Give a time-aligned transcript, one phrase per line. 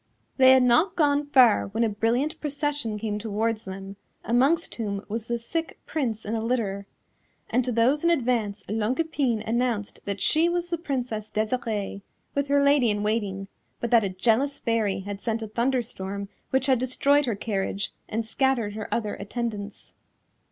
[0.37, 5.27] "]They had not gone far when a brilliant procession came towards them, amongst whom was
[5.27, 6.87] the sick Prince in a litter,
[7.51, 12.01] and to those in advance Longue Epine announced that she was the Princess Desirée,
[12.33, 13.47] with her Lady in Waiting,
[13.79, 18.25] but that a jealous Fairy had sent a thunderstorm which had destroyed her carriage and
[18.25, 19.93] scattered her other attendants.